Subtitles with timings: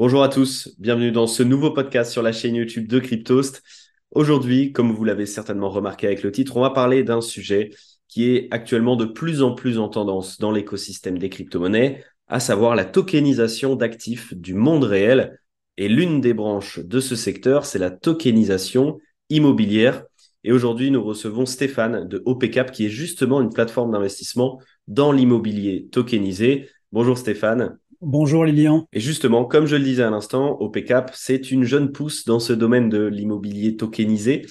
[0.00, 3.64] Bonjour à tous, bienvenue dans ce nouveau podcast sur la chaîne YouTube de Cryptost.
[4.12, 7.70] Aujourd'hui, comme vous l'avez certainement remarqué avec le titre, on va parler d'un sujet
[8.06, 12.76] qui est actuellement de plus en plus en tendance dans l'écosystème des crypto-monnaies, à savoir
[12.76, 15.40] la tokenisation d'actifs du monde réel.
[15.78, 20.04] Et l'une des branches de ce secteur, c'est la tokenisation immobilière.
[20.44, 25.88] Et aujourd'hui, nous recevons Stéphane de OPCAP, qui est justement une plateforme d'investissement dans l'immobilier
[25.90, 26.68] tokenisé.
[26.92, 27.80] Bonjour Stéphane.
[28.00, 28.86] Bonjour Lilian.
[28.92, 32.52] Et justement, comme je le disais à l'instant, OPCAP, c'est une jeune pousse dans ce
[32.52, 34.46] domaine de l'immobilier tokenisé.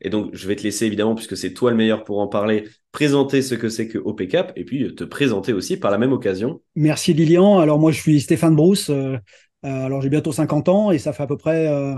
[0.00, 2.64] Et donc, je vais te laisser évidemment, puisque c'est toi le meilleur pour en parler,
[2.90, 6.60] présenter ce que c'est que OPCAP et puis te présenter aussi par la même occasion.
[6.74, 7.58] Merci Lilian.
[7.60, 8.90] Alors moi, je suis Stéphane Brousse.
[8.90, 9.16] Euh,
[9.64, 11.94] euh, alors j'ai bientôt 50 ans et ça fait à peu près euh,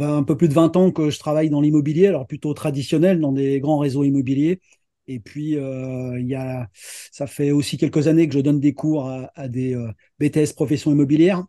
[0.00, 3.32] un peu plus de 20 ans que je travaille dans l'immobilier, alors plutôt traditionnel, dans
[3.32, 4.60] des grands réseaux immobiliers.
[5.08, 9.10] Et puis, euh, y a, ça fait aussi quelques années que je donne des cours
[9.34, 9.90] à, des euh,
[10.20, 11.44] BTS profession immobilière.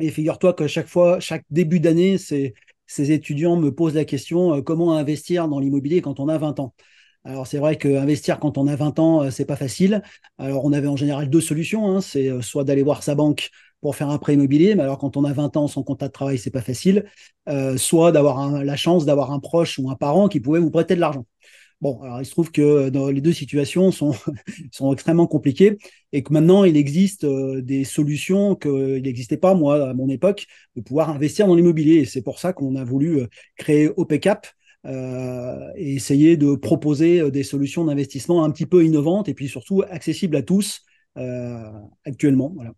[0.00, 2.54] Et figure-toi que chaque fois, chaque début d'année, ces,
[2.86, 6.60] ces étudiants me posent la question euh, comment investir dans l'immobilier quand on a 20
[6.60, 6.74] ans?
[7.24, 10.02] Alors c'est vrai qu'investir quand on a 20 ans, c'est pas facile.
[10.38, 11.88] Alors on avait en général deux solutions.
[11.88, 12.00] Hein.
[12.00, 15.24] C'est soit d'aller voir sa banque pour faire un prêt immobilier, mais alors quand on
[15.24, 17.04] a 20 ans sans contrat de travail, c'est pas facile.
[17.76, 21.00] soit d'avoir la chance d'avoir un proche ou un parent qui pouvait vous prêter de
[21.00, 21.26] l'argent.
[21.80, 24.12] Bon, alors il se trouve que euh, les deux situations sont,
[24.72, 25.78] sont extrêmement compliquées
[26.12, 30.46] et que maintenant il existe euh, des solutions qu'il n'existait pas, moi, à mon époque,
[30.74, 32.04] de pouvoir investir dans l'immobilier.
[32.04, 33.26] C'est pour ça qu'on a voulu euh,
[33.56, 34.48] créer OPCAP
[34.86, 39.82] euh, et essayer de proposer des solutions d'investissement un petit peu innovantes et puis surtout
[39.88, 40.82] accessibles à tous
[41.18, 41.70] euh,
[42.04, 42.52] actuellement.
[42.54, 42.72] Voilà.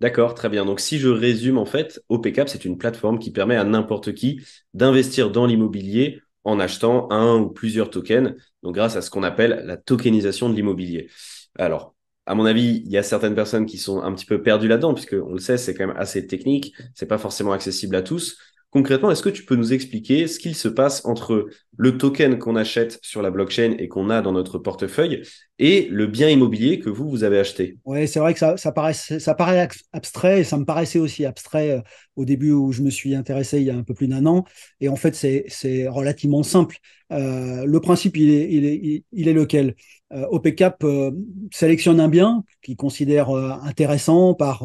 [0.00, 0.64] D'accord, très bien.
[0.64, 4.40] Donc, si je résume, en fait, OPCAP, c'est une plateforme qui permet à n'importe qui
[4.74, 9.62] d'investir dans l'immobilier en achetant un ou plusieurs tokens, donc grâce à ce qu'on appelle
[9.66, 11.10] la tokenisation de l'immobilier.
[11.58, 11.94] Alors,
[12.26, 14.94] à mon avis, il y a certaines personnes qui sont un petit peu perdues là-dedans,
[14.94, 18.38] puisque on le sait, c'est quand même assez technique, c'est pas forcément accessible à tous.
[18.70, 22.54] Concrètement, est-ce que tu peux nous expliquer ce qu'il se passe entre le token qu'on
[22.54, 25.22] achète sur la blockchain et qu'on a dans notre portefeuille
[25.58, 27.78] et le bien immobilier que vous, vous avez acheté?
[27.86, 31.80] Oui, c'est vrai que ça, paraît, abstrait et ça me paraissait aussi abstrait euh,
[32.16, 34.44] au début où je me suis intéressé il y a un peu plus d'un an.
[34.80, 36.76] Et en fait, c'est relativement simple.
[37.10, 39.76] Euh, le principe, il est, lequel?
[40.10, 41.10] OPCAP euh,
[41.52, 44.64] sélectionne un bien qu'il considère euh, intéressant par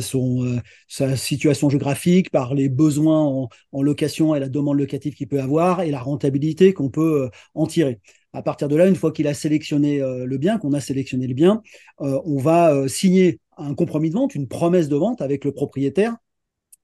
[0.00, 5.28] son, sa situation géographique, par les besoins en, en location et la demande locative qu'il
[5.28, 8.00] peut avoir et la rentabilité qu'on peut en tirer.
[8.32, 11.34] À partir de là, une fois qu'il a sélectionné le bien, qu'on a sélectionné le
[11.34, 11.62] bien,
[11.98, 16.16] on va signer un compromis de vente, une promesse de vente avec le propriétaire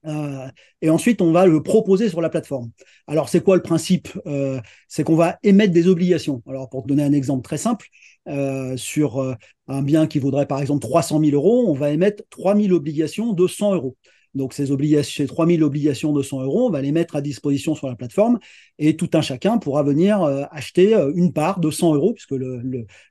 [0.05, 0.47] euh,
[0.81, 2.71] et ensuite, on va le proposer sur la plateforme.
[3.07, 6.41] Alors, c'est quoi le principe euh, C'est qu'on va émettre des obligations.
[6.47, 7.87] Alors, pour te donner un exemple très simple,
[8.27, 9.35] euh, sur
[9.67, 13.33] un bien qui vaudrait par exemple 300 000 euros, on va émettre 3 000 obligations
[13.33, 13.95] de 100 euros.
[14.33, 17.21] Donc, ces, obligations, ces 3 000 obligations de 100 euros, on va les mettre à
[17.21, 18.39] disposition sur la plateforme
[18.79, 22.33] et tout un chacun pourra venir acheter une part de 100 euros, puisque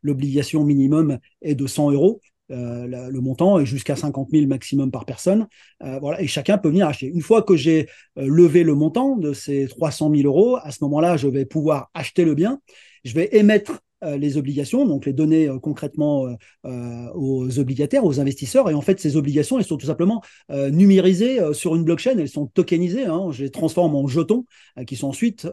[0.02, 2.20] l'obligation minimum est de 100 euros.
[2.52, 5.46] Euh, le montant est jusqu'à 50 000 maximum par personne.
[5.82, 7.06] Euh, voilà, et chacun peut venir acheter.
[7.06, 10.78] Une fois que j'ai euh, levé le montant de ces 300 000 euros, à ce
[10.84, 12.60] moment-là, je vais pouvoir acheter le bien.
[13.04, 16.26] Je vais émettre les obligations, donc les donner euh, concrètement
[16.64, 18.68] euh, aux obligataires, aux investisseurs.
[18.70, 22.46] Et en fait, ces obligations, elles sont tout simplement numérisées sur une blockchain, elles sont
[22.46, 23.04] tokenisées.
[23.04, 24.44] Hein, je les transforme en jetons
[24.86, 25.48] qui sont ensuite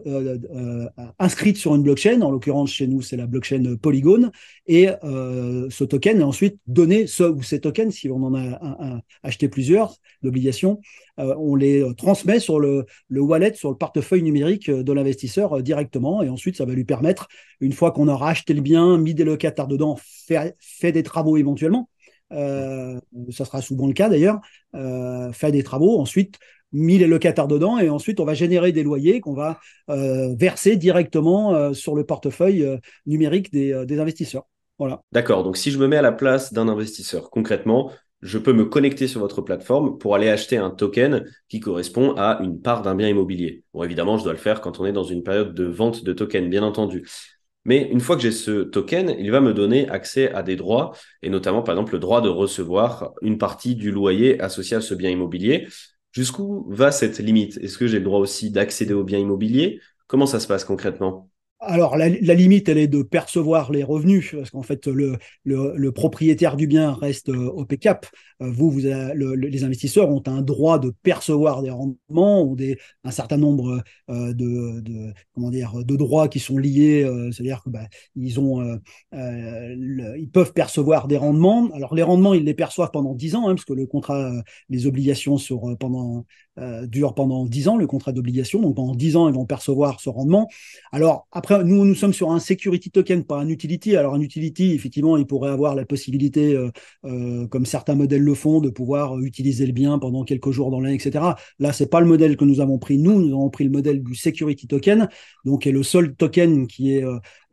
[1.20, 2.22] inscrites sur une blockchain.
[2.22, 4.32] En l'occurrence, chez nous, c'est la blockchain Polygon.
[4.68, 9.50] Et ce token est ensuite donné, ce ou ces tokens, si on en a acheté
[9.50, 10.82] plusieurs d'obligations,
[11.20, 16.24] on les transmet sur le, le, wallet, sur le portefeuille numérique de l'investisseur directement.
[16.24, 17.28] Et ensuite, ça va lui permettre,
[17.60, 21.90] une fois qu'on aura acheté le bien, mis des locataires dedans, fait, des travaux éventuellement.
[22.32, 23.00] Euh,
[23.32, 24.40] ça sera souvent le cas d'ailleurs.
[24.76, 26.40] Euh, fait des travaux, ensuite
[26.72, 29.60] mis les locataires dedans et ensuite on va générer des loyers qu'on va
[29.90, 34.46] euh, verser directement euh, sur le portefeuille euh, numérique des, des investisseurs.
[34.78, 35.02] Voilà.
[35.12, 35.44] D'accord.
[35.44, 37.92] Donc si je me mets à la place d'un investisseur, concrètement,
[38.22, 42.40] je peux me connecter sur votre plateforme pour aller acheter un token qui correspond à
[42.42, 43.64] une part d'un bien immobilier.
[43.74, 46.14] Bon, évidemment, je dois le faire quand on est dans une période de vente de
[46.14, 47.08] token, bien entendu.
[47.66, 50.92] Mais une fois que j'ai ce token, il va me donner accès à des droits,
[51.22, 54.94] et notamment par exemple le droit de recevoir une partie du loyer associé à ce
[54.94, 55.68] bien immobilier.
[56.12, 57.58] Jusqu'où va cette limite?
[57.58, 59.80] Est-ce que j'ai le droit aussi d'accéder au bien immobilier?
[60.08, 61.30] Comment ça se passe concrètement?
[61.62, 66.56] Alors, la, limite, elle est de percevoir les revenus, parce qu'en fait, le, le, propriétaire
[66.56, 68.06] du bien reste euh, au PCAP.
[68.42, 73.12] Euh, vous, vous les investisseurs ont un droit de percevoir des rendements ou des, un
[73.12, 77.88] certain nombre euh, de, de, comment dire, de droits qui sont liés, c'est-à-dire que bah,
[78.16, 78.80] ils ont,
[79.12, 81.70] ils peuvent percevoir des rendements.
[81.74, 84.32] Alors, les rendements, ils les perçoivent pendant 10 ans, hein, parce que le contrat,
[84.70, 86.26] les obligations sur pendant
[86.88, 88.62] durent pendant 10 ans, le contrat d'obligation.
[88.62, 90.48] Donc, pendant 10 ans, ils vont percevoir ce rendement.
[90.92, 93.96] Alors, après nous, nous sommes sur un security token, pas un utility.
[93.96, 96.72] Alors, un utility, effectivement, il pourrait avoir la possibilité, euh,
[97.06, 100.80] euh, comme certains modèles le font, de pouvoir utiliser le bien pendant quelques jours dans
[100.80, 101.36] l'année, etc.
[101.60, 102.98] Là, c'est pas le modèle que nous avons pris.
[102.98, 105.10] Nous, nous avons pris le modèle du security token,
[105.46, 107.04] donc est le seul token qui est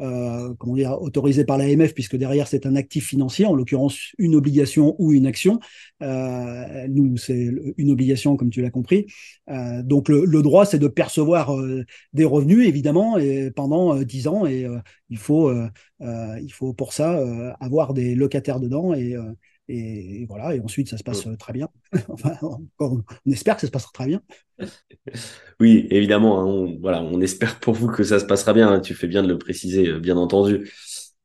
[0.01, 4.35] euh, comment dire, autorisé par l'AMF, puisque derrière, c'est un actif financier, en l'occurrence une
[4.35, 5.61] obligation ou une action.
[6.01, 8.96] nous, c'est une obligation, comme tu l'as compris.
[9.49, 11.51] Donc, le, le droit, c'est de percevoir
[12.13, 14.79] des revenus, évidemment, et pendant 10 ans et euh,
[15.11, 15.69] il, faut, euh,
[16.03, 17.19] euh, il faut pour ça
[17.61, 19.17] avoir des locataires dedans et,
[19.69, 21.69] et, voilà, et ensuite ça se passe très bien.
[22.09, 22.37] enfin,
[22.79, 24.23] on, espère que ça se passera très bien.
[25.59, 28.69] Oui, évidemment, hein, on, voilà, on espère pour vous que ça se passera bien.
[28.69, 30.71] Hein, tu fais bien de le préciser, bien entendu.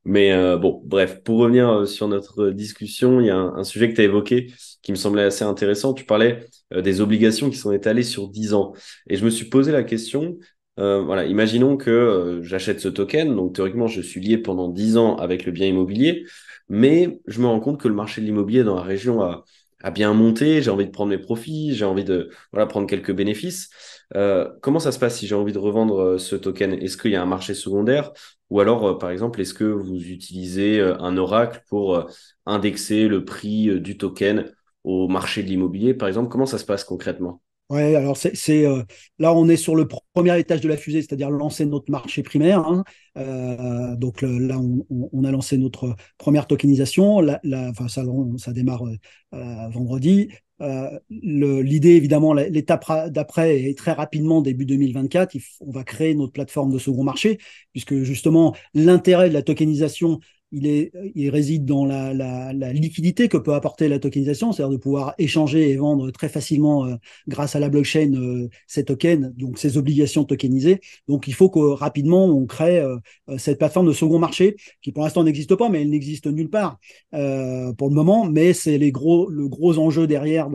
[0.03, 4.01] Mais bon, bref, pour revenir sur notre discussion, il y a un, sujet que tu
[4.01, 4.51] as évoqué
[4.81, 5.94] qui me semblait assez intéressant.
[5.94, 8.74] Tu parlais des obligations qui sont étalées sur 10 ans.
[9.07, 10.38] Et je me suis posé la question,
[10.80, 14.98] euh, voilà, imaginons que euh, j'achète ce token, donc théoriquement je suis lié pendant 10
[14.98, 16.25] ans avec le bien immobilier,
[16.69, 19.44] mais je me rends compte que le marché de l'immobilier dans la région a,
[19.89, 23.69] bien monté, j'ai envie de prendre mes profits, j'ai envie de voilà, prendre quelques bénéfices.
[24.16, 26.74] Euh, comment ça se passe si j'ai envie de revendre ce token?
[26.74, 28.12] Est-ce qu'il y a un marché secondaire?
[28.50, 32.10] Ou alors, par exemple, est-ce que vous utilisez un oracle pour
[32.45, 34.51] indexer le prix du token
[34.83, 37.42] au marché de l'immobilier, par exemple Comment ça se passe concrètement?
[37.72, 38.84] Ouais, alors c'est euh,
[39.18, 42.60] là on est sur le premier étage de la fusée, c'est-à-dire lancer notre marché primaire.
[42.68, 42.84] Hein.
[43.18, 47.22] Euh, donc là on, a lancé notre première tokenisation.
[47.22, 47.40] La,
[47.70, 48.04] enfin, ça,
[48.52, 48.84] démarre
[49.34, 50.28] euh, vendredi.
[51.10, 55.38] L'idée évidemment, l'étape d'après est très rapidement début 2024.
[55.62, 57.38] on va créer notre plateforme de second marché,
[57.72, 60.20] puisque justement l'intérêt de la tokenisation
[60.51, 64.81] il, est, il réside dans la, la, liquidité que peut apporter la tokenisation, c'est-à-dire de
[64.81, 66.95] pouvoir échanger et vendre très facilement euh,
[67.27, 70.80] grâce à la blockchain euh, ces tokens, donc ces obligations tokenisées.
[71.07, 72.98] Donc il faut que rapidement on crée euh,
[73.38, 76.80] cette plateforme de second marché qui pour l'instant n'existe pas, mais elle n'existe nulle part
[77.12, 78.25] pour le moment.
[78.25, 80.50] Mais c'est les gros, le gros enjeu derrière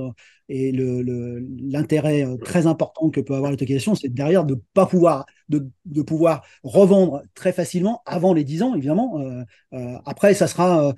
[0.49, 5.27] et l'intérêt le, très important que peut avoir la tokenisation, c'est derrière de pas pouvoir
[5.49, 9.21] de, de, pouvoir revendre très facilement avant les 10 ans, évidemment.
[9.21, 9.43] Euh,
[9.75, 10.93] euh, après, ça sera euh,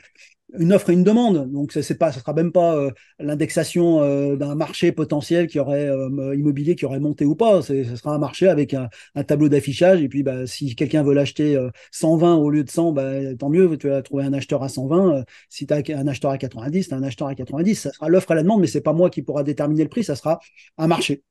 [0.58, 1.50] une offre et une demande.
[1.50, 5.88] Donc, ce pas, ça sera même pas euh, l'indexation euh, d'un marché potentiel qui aurait
[5.88, 7.62] euh, immobilier qui aurait monté ou pas.
[7.62, 8.88] Ce sera un marché avec un,
[9.24, 10.02] tableau d'affichage.
[10.02, 11.58] Et puis, bah, si quelqu'un veut l'acheter
[11.92, 13.76] 120 au lieu de 100, bah, tant mieux.
[13.76, 15.24] Tu vas trouver un acheteur à 120.
[15.48, 17.74] si tu as un acheteur à 90, tu as un acheteur à 90.
[17.74, 20.04] Ça sera l'offre et la demande, mais c'est pas moi qui pourra déterminer le prix.
[20.04, 20.40] Ça sera
[20.78, 21.22] un marché.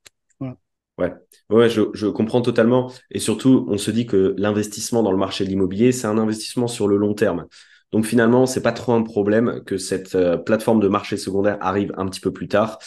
[0.97, 1.13] Ouais,
[1.51, 2.91] ouais, je, comprends totalement.
[3.11, 6.67] Et surtout, on se dit que l'investissement dans le marché de l'immobilier, c'est un investissement
[6.67, 7.45] sur le long terme.
[7.91, 11.93] Donc finalement, c'est pas trop un problème que cette euh, plateforme de marché secondaire arrive
[11.97, 12.79] un petit peu plus tard,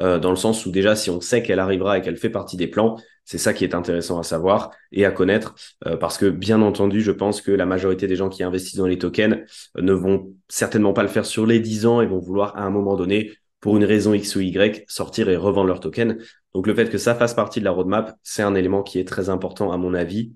[0.00, 2.56] euh, dans le sens où déjà, si on sait qu'elle arrivera et qu'elle fait partie
[2.56, 5.54] des plans, c'est ça qui est intéressant à savoir et à connaître,
[5.86, 8.86] euh, parce que bien entendu, je pense que la majorité des gens qui investissent dans
[8.86, 9.44] les tokens
[9.76, 12.70] ne vont certainement pas le faire sur les 10 ans et vont vouloir à un
[12.70, 16.18] moment donné pour une raison X ou Y, sortir et revendre leur token.
[16.54, 19.06] Donc le fait que ça fasse partie de la roadmap, c'est un élément qui est
[19.06, 20.32] très important à mon avis.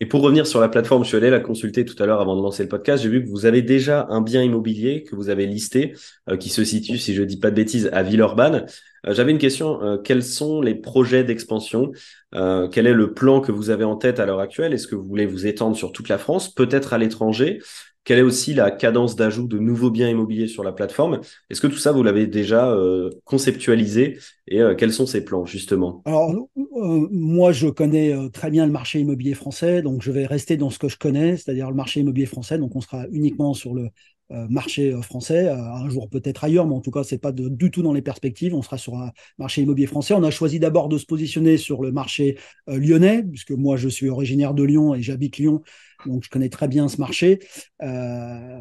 [0.00, 2.36] Et pour revenir sur la plateforme, je suis allé la consulter tout à l'heure avant
[2.36, 3.02] de lancer le podcast.
[3.02, 5.94] J'ai vu que vous avez déjà un bien immobilier que vous avez listé,
[6.28, 8.66] euh, qui se situe, si je dis pas de bêtises, à Villeurbanne.
[9.06, 9.82] Euh, J'avais une question.
[9.82, 11.92] Euh, quels sont les projets d'expansion
[12.34, 14.72] euh, Quel est le plan que vous avez en tête à l'heure actuelle?
[14.72, 17.60] Est-ce que vous voulez vous étendre sur toute la France, peut-être à l'étranger?
[18.04, 21.20] Quelle est aussi la cadence d'ajout de nouveaux biens immobiliers sur la plateforme?
[21.50, 24.18] Est-ce que tout ça, vous l'avez déjà euh, conceptualisé?
[24.46, 26.02] Et euh, quels sont ces plans justement?
[26.04, 30.56] Alors, euh, moi, je connais très bien le marché immobilier français, donc je vais rester
[30.56, 32.58] dans ce que je connais, c'est-à-dire le marché immobilier français.
[32.58, 33.88] Donc, on sera uniquement sur le
[34.30, 37.92] marché français, un jour peut-être ailleurs, mais en tout cas, c'est pas du tout dans
[37.92, 38.54] les perspectives.
[38.54, 40.14] On sera sur un marché immobilier français.
[40.14, 44.08] On a choisi d'abord de se positionner sur le marché lyonnais, puisque moi, je suis
[44.08, 45.62] originaire de Lyon et j'habite Lyon
[46.06, 47.40] donc je connais très bien ce marché.
[47.82, 48.58] Euh,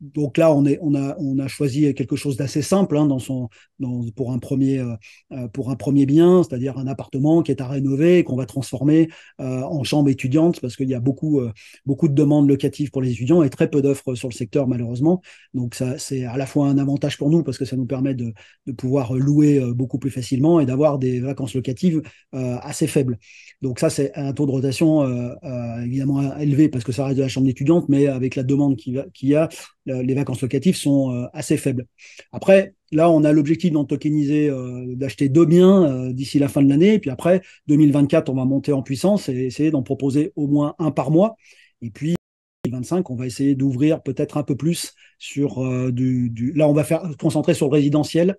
[0.00, 3.18] donc là, on, est, on, a, on a choisi quelque chose d'assez simple hein, dans
[3.18, 4.94] son, dans, pour, un premier, euh,
[5.32, 9.08] euh, pour un premier bien, c'est-à-dire un appartement qui est à rénover, qu'on va transformer
[9.40, 11.42] euh, en chambre étudiante, parce qu'il y a beaucoup,
[11.84, 15.20] beaucoup de demandes locatives pour les étudiants et très peu d'offres sur le secteur, malheureusement.
[15.54, 18.14] Donc ça, c'est à la fois un avantage pour nous, parce que ça nous permet
[18.14, 18.32] de,
[18.66, 22.02] de pouvoir louer beaucoup plus facilement et d'avoir des vacances locatives
[22.32, 23.18] assez faibles.
[23.62, 25.04] Donc ça, c'est un taux de rotation
[25.82, 29.04] évidemment élevé, parce que ça reste de la chambre étudiante, mais avec la demande qu'il
[29.22, 29.48] y a,
[30.02, 31.86] les vacances locatives sont euh, assez faibles.
[32.32, 36.62] Après, là, on a l'objectif d'en tokeniser, euh, d'acheter deux biens euh, d'ici la fin
[36.62, 36.94] de l'année.
[36.94, 40.74] Et puis après, 2024, on va monter en puissance et essayer d'en proposer au moins
[40.78, 41.36] un par mois.
[41.82, 42.14] Et puis,
[42.64, 47.02] 2025, on va essayer d'ouvrir peut-être un peu plus sur du, Là, on va faire
[47.18, 48.36] concentrer sur le résidentiel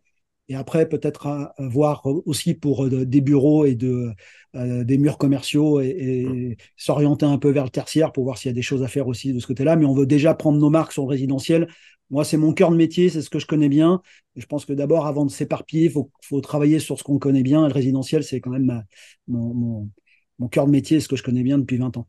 [0.50, 4.12] et après peut-être voir aussi pour des bureaux et de,
[4.54, 6.56] des murs commerciaux et, mmh.
[6.76, 9.08] s'orienter un peu vers le tertiaire pour voir s'il y a des choses à faire
[9.08, 9.76] aussi de ce côté-là.
[9.76, 11.68] Mais on veut déjà prendre nos marques sur le résidentiel.
[12.10, 14.02] Moi, c'est mon cœur de métier, c'est ce que je connais bien.
[14.36, 17.44] Et je pense que d'abord, avant de s'éparpiller, il faut, travailler sur ce qu'on connaît
[17.44, 17.66] bien.
[17.68, 18.84] Le résidentiel, c'est quand même
[19.30, 19.90] mon,
[20.38, 22.08] mon cœur de métier, ce que je connais bien depuis 20 ans.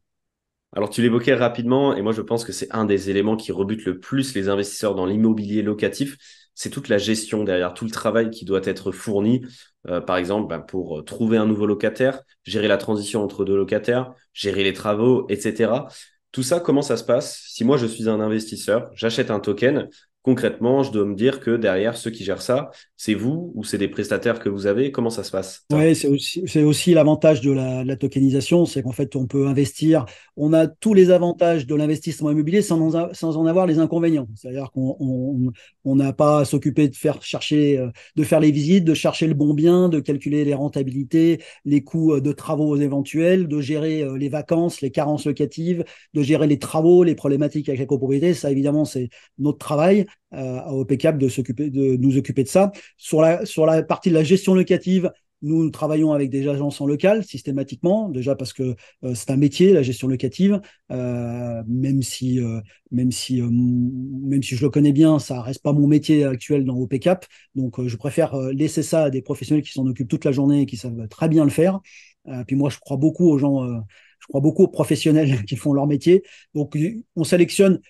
[0.75, 3.85] Alors, tu l'évoquais rapidement, et moi, je pense que c'est un des éléments qui rebute
[3.85, 6.17] le plus les investisseurs dans l'immobilier locatif
[6.55, 9.43] c'est toute la gestion derrière, tout le travail qui doit être fourni.
[9.89, 13.57] Euh, par exemple, ben, pour euh, trouver un nouveau locataire, gérer la transition entre deux
[13.57, 15.73] locataires, gérer les travaux, etc.
[16.31, 17.43] Tout ça, comment ça se passe?
[17.49, 19.89] Si moi, je suis un investisseur, j'achète un token,
[20.23, 23.79] concrètement, je dois me dire que derrière, ceux qui gèrent ça, c'est vous ou c'est
[23.79, 24.93] des prestataires que vous avez?
[24.93, 29.17] Comment ça se passe Oui, c'est aussi, aussi l'avantage de la, tokenisation, c'est qu'en fait,
[29.17, 30.07] on peut investir.
[30.37, 34.29] On a tous les avantages de l'investissement immobilier sans en, sans en avoir les inconvénients.
[34.37, 35.53] C'est-à-dire qu'on
[35.85, 39.35] n'a pas à s'occuper de faire chercher, euh, de faire les visites, de chercher le
[39.35, 44.17] bon bien, de calculer les rentabilités, les coûts euh, de travaux éventuels, de gérer euh,
[44.17, 48.35] les vacances, les carences locatives, de gérer les travaux, les problématiques avec la copropriété.
[48.35, 52.73] Ça, évidemment, c'est notre travail euh, au PCAP de s'occuper de nous occuper de ça.
[52.97, 55.11] Sur la sur la partie de la gestion locative,
[55.43, 59.73] nous, travaillons avec des agences en local systématiquement, déjà parce que euh, c'est un métier,
[59.73, 60.61] la gestion locative,
[60.93, 62.41] euh, même si,
[62.93, 66.77] même si, même si je le connais bien, ça reste pas mon métier actuel dans
[66.77, 67.27] OPCAP.
[67.57, 70.67] Donc, je préfère laisser ça à des professionnels qui s'en occupent toute la journée et
[70.67, 71.81] qui savent très bien le faire.
[72.47, 73.83] puis moi, je crois beaucoup aux gens
[74.23, 76.23] je crois beaucoup aux professionnels qui font leur métier.
[76.55, 76.79] Donc,
[77.17, 77.81] on sélectionne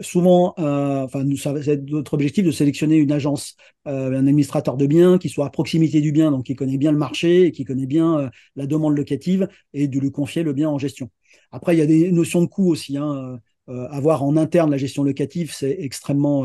[0.00, 1.24] souvent, euh, enfin,
[1.62, 3.56] c'est notre objectif de sélectionner une agence,
[3.86, 6.92] euh, un administrateur de biens qui soit à proximité du bien, donc qui connaît bien
[6.92, 10.54] le marché et qui connaît bien euh, la demande locative et de lui confier le
[10.54, 11.10] bien en gestion.
[11.50, 12.96] Après, il y a des notions de coût aussi.
[12.96, 13.38] Hein.
[13.68, 16.44] avoir en interne la gestion locative, c'est extrêmement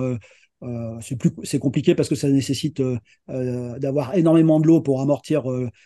[0.64, 2.98] euh, c'est plus compliqué parce que ça nécessite euh,
[3.30, 5.44] euh, d'avoir énormément de l'eau pour amortir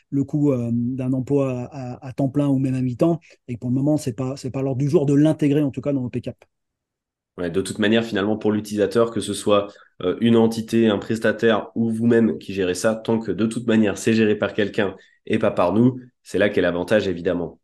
[0.09, 3.97] le coût d'un emploi à, temps plein ou même à mi-temps et pour le moment
[3.97, 6.37] c'est pas c'est pas l'ordre du jour de l'intégrer en tout cas dans OPCAP.
[7.37, 9.67] Ouais, de toute manière finalement pour l'utilisateur que ce soit
[10.19, 14.13] une entité un prestataire ou vous-même qui gérez ça tant que de toute manière c'est
[14.13, 17.59] géré par quelqu'un et pas par nous c'est là qu'est l'avantage évidemment.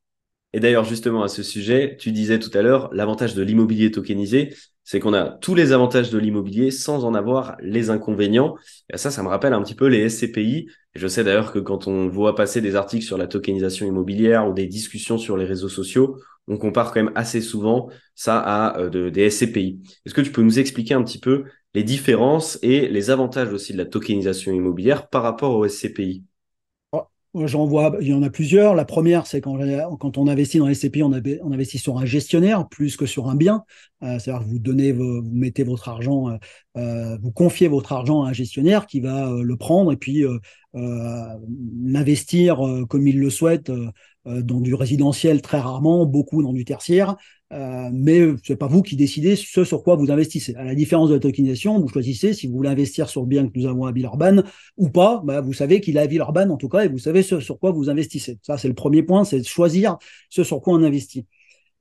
[0.53, 4.55] Et d'ailleurs, justement, à ce sujet, tu disais tout à l'heure, l'avantage de l'immobilier tokenisé,
[4.89, 8.56] c'est qu'on a tous les avantages de l'immobilier sans en avoir les inconvénients.
[8.94, 10.70] Et ça, ça me rappelle un petit peu les SCPI.
[10.96, 14.53] Je sais d'ailleurs que quand on voit passer des articles sur la tokenisation immobilière ou
[14.53, 19.12] des discussions sur les réseaux sociaux, on compare quand même assez souvent ça à euh,
[19.12, 19.82] des SCPI.
[20.06, 23.74] Est-ce que tu peux nous expliquer un petit peu les différences et les avantages aussi
[23.74, 26.24] de la tokenisation immobilière par rapport aux SCPI
[27.36, 28.74] J'en vois, il y en a plusieurs.
[28.74, 32.67] La première, c'est quand, on investit dans les SCPI, on, on, investit sur un gestionnaire
[32.67, 33.63] plus que sur un bien.
[34.03, 36.38] Euh, c'est-à-dire que vous donnez, vous mettez votre argent, euh,
[36.77, 40.24] euh, vous confiez votre argent à un gestionnaire qui va le prendre et puis
[40.74, 43.72] l'investir comme il le souhaite
[44.25, 47.15] dans du résidentiel très rarement, beaucoup dans du tertiaire.
[47.54, 50.54] Euh, mais c'est pas vous qui décidez ce sur quoi vous investissez.
[50.56, 53.48] À la différence de la tokenisation, vous choisissez si vous voulez investir sur le bien
[53.48, 54.44] que nous avons à Villeurbanne
[54.75, 55.22] ou pas.
[55.24, 57.58] Bah, vous savez qu'il est à Villeurbanne en tout cas et vous savez ce sur
[57.60, 58.38] quoi vous investissez.
[58.42, 59.98] Ça, c'est le premier point, c'est de choisir
[60.30, 61.25] ce sur quoi on investit.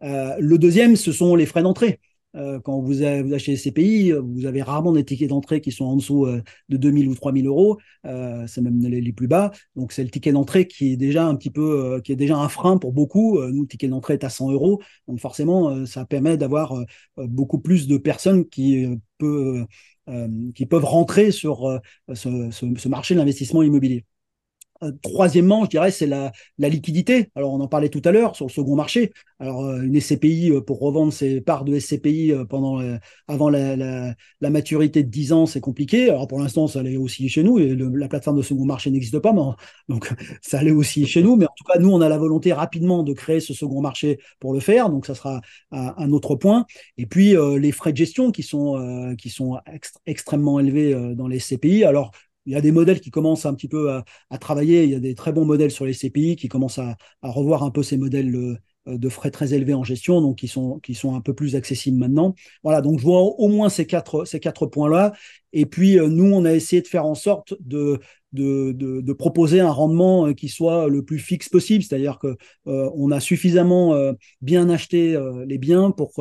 [0.03, 2.01] Euh, le deuxième, ce sont les frais d'entrée.
[2.37, 5.97] Euh, quand vous, achetez des CPI, vous avez rarement des tickets d'entrée qui sont en
[5.97, 7.79] dessous euh, de 2000 ou 3000 euros.
[8.05, 9.53] Euh, c'est même les, plus bas.
[9.75, 12.49] Donc, c'est le ticket d'entrée qui est déjà un petit peu, qui est déjà un
[12.49, 13.41] frein pour beaucoup.
[13.41, 14.83] nous, le ticket d'entrée est à 100 euros.
[15.09, 16.75] Donc, forcément, ça permet d'avoir
[17.17, 18.87] beaucoup plus de personnes qui,
[19.19, 21.81] qui peuvent rentrer sur
[22.13, 24.05] ce, ce marché de l'investissement immobilier.
[25.03, 27.31] Troisièmement, je dirais, c'est la, liquidité.
[27.35, 29.13] Alors, on en parlait tout à l'heure sur le second marché.
[29.39, 32.81] Alors, une SCPI pour revendre ses parts de SCPI pendant
[33.29, 36.11] avant la, maturité de 10 ans, c'est compliqué.
[36.11, 37.59] Alors, pour l'instant, ça allait aussi chez nous.
[37.59, 39.33] Et la plateforme de second marché n'existe pas,
[39.89, 41.37] donc ça allait aussi chez nous.
[41.37, 44.19] Mais en tout cas, nous, on a la volonté rapidement de créer ce second marché
[44.41, 44.91] pour le faire.
[44.91, 45.41] Donc, ça sera
[45.71, 46.67] un, autre point.
[46.97, 49.59] Et puis, les frais de gestion qui sont qui sont
[50.07, 51.85] extrêmement élevés dans les SCPI.
[51.85, 52.13] Alors,
[52.47, 54.85] il y a des modèles qui commencent un petit peu à, travailler.
[54.85, 57.71] Il y a des très bons modèles sur les CPI qui commencent à, revoir un
[57.71, 61.15] peu ces modèles de, de, frais très élevés en gestion, donc qui sont, qui sont
[61.15, 62.35] un peu plus accessibles maintenant.
[62.63, 65.13] Voilà, donc je vois au moins ces quatre, ces quatre points-là.
[65.53, 67.99] Et puis, euh, nous, on a essayé de faire en sorte de,
[68.37, 73.11] de, proposer un rendement euh, qui soit le plus fixe possible, c'est-à-dire que euh, on
[73.11, 73.95] a suffisamment
[74.41, 76.13] bien acheté les biens pour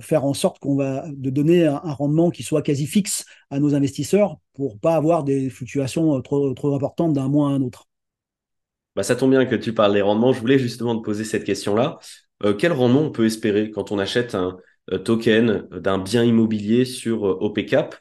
[0.00, 3.74] faire en sorte qu'on va de donner un, rendement qui soit quasi fixe à nos
[3.74, 7.86] investisseurs pour pas avoir des fluctuations trop, trop importantes d'un mois à un autre.
[8.94, 10.32] Bah, ça tombe bien que tu parles des rendements.
[10.32, 11.98] Je voulais justement te poser cette question-là.
[12.58, 14.58] quel rendement on peut espérer quand on achète un
[15.04, 17.96] token d'un bien immobilier sur OPCAP?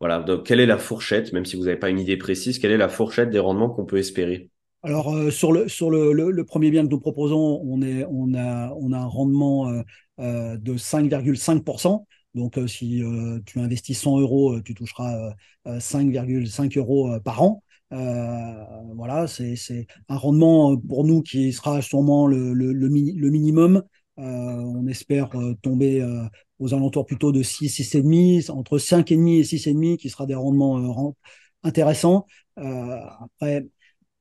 [0.00, 2.76] Voilà, quelle est la fourchette, même si vous n'avez pas une idée précise, quelle est
[2.76, 4.50] la fourchette des rendements qu'on peut espérer?
[4.82, 7.82] Alors euh, sur, le, premier bien que nous proposons, on,
[8.34, 9.82] a, un rendement euh,
[10.20, 12.06] euh de 5,5%.
[12.34, 13.02] Donc si
[13.46, 15.32] tu investis 100 euros, tu toucheras
[15.66, 17.64] 5,5 euros par an.
[17.90, 23.82] voilà, c'est un rendement pour nous qui sera sûrement le minimum.
[24.18, 25.30] on espère
[25.62, 26.04] tomber
[26.58, 31.12] aux alentours plutôt de 6, 6,5, entre 5,5 et 6,5, qui sera des rendements euh,
[31.62, 32.26] intéressants.
[32.58, 33.66] Euh, après,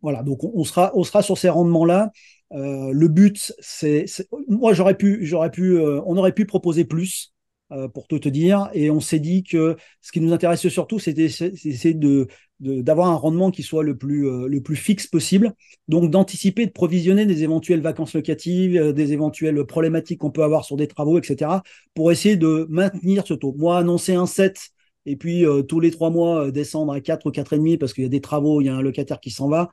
[0.01, 2.11] voilà, donc on, sera, on sera sur ces rendements-là.
[2.53, 4.05] Euh, le but, c'est,
[4.47, 7.33] moi j'aurais pu, j'aurais pu, on aurait pu proposer plus.
[7.73, 8.69] Euh, pour tout te dire.
[8.73, 11.27] Et on s'est dit que ce qui nous intéresse surtout, c'était
[11.93, 12.27] de
[12.61, 15.53] d'avoir un rendement qui soit le plus euh, le plus fixe possible.
[15.89, 20.63] Donc d'anticiper, de provisionner des éventuelles vacances locatives, euh, des éventuelles problématiques qu'on peut avoir
[20.63, 21.61] sur des travaux, etc.
[21.93, 23.53] Pour essayer de maintenir ce taux.
[23.57, 24.69] Moi, annoncer un 7
[25.05, 28.09] et puis tous les trois mois descendre à 4 ou 4,5 parce qu'il y a
[28.09, 29.71] des travaux, il y a un locataire qui s'en va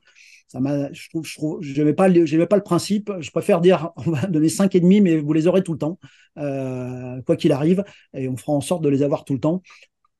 [0.49, 3.11] ça m'a, je trouve, je trouve, j'aimais pas, j'aimais pas le principe.
[3.21, 5.79] Je préfère dire, on va donner cinq et demi, mais vous les aurez tout le
[5.79, 5.99] temps,
[6.39, 7.85] euh, quoi qu'il arrive,
[8.15, 9.63] et on fera en sorte de les avoir tout le temps.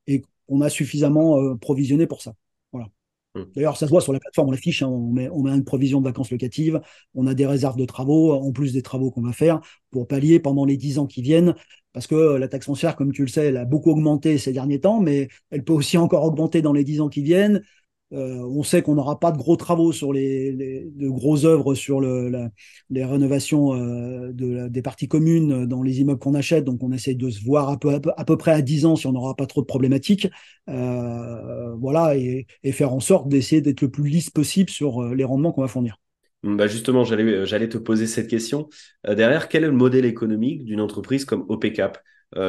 [0.07, 2.33] Et on a suffisamment euh, provisionné pour ça.
[2.71, 2.89] Voilà.
[3.35, 3.43] Hmm.
[3.55, 5.63] D'ailleurs, ça se voit sur la plateforme, on l'affiche, hein, on, met, on met une
[5.63, 6.81] provision de vacances locatives,
[7.13, 10.39] on a des réserves de travaux, en plus des travaux qu'on va faire, pour pallier
[10.39, 11.55] pendant les dix ans qui viennent,
[11.93, 14.81] parce que la taxe foncière, comme tu le sais, elle a beaucoup augmenté ces derniers
[14.81, 17.61] temps, mais elle peut aussi encore augmenter dans les dix ans qui viennent.
[18.13, 21.99] Euh, on sait qu'on n'aura pas de gros travaux sur les, de grosses œuvres sur
[21.99, 22.49] le,
[22.91, 27.15] les rénovations euh, de des parties communes dans les immeubles qu'on achète, donc on essaye
[27.15, 29.65] de se voir à peu, près à 10 ans si on n'aura pas trop de
[29.65, 30.27] problématiques,
[30.69, 35.51] euh, voilà, et, faire en sorte d'essayer d'être le plus lisse possible sur les rendements
[35.51, 35.97] qu'on va fournir.
[36.43, 38.69] Bah justement, j'allais te poser cette question.
[39.07, 41.97] derrière, quel est le modèle économique d'une entreprise comme OPCAP